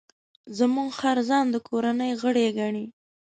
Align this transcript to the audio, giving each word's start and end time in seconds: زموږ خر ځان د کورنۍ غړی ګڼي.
زموږ 0.57 0.89
خر 0.99 1.17
ځان 1.29 1.45
د 1.51 1.55
کورنۍ 1.67 2.11
غړی 2.21 2.47
ګڼي. 2.57 2.85